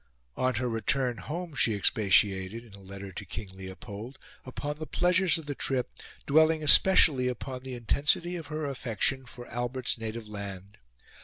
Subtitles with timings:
[0.35, 5.37] On her return home, she expatiated, in a letter to King Leopold, upon the pleasures
[5.37, 5.93] of the trip,
[6.25, 10.79] dwelling especially upon the intensity of her affection for Albert's native land.